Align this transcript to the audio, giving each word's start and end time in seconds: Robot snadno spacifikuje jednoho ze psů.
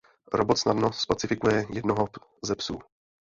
Robot 0.33 0.59
snadno 0.59 0.93
spacifikuje 0.93 1.65
jednoho 1.73 2.07
ze 2.43 2.55
psů. 2.55 2.79